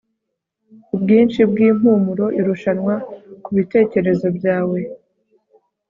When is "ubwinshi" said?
0.95-1.39